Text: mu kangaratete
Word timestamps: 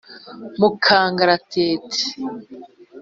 mu 0.59 0.69
kangaratete 0.83 2.01